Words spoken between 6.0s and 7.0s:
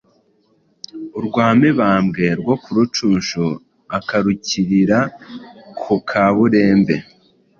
kaburembe!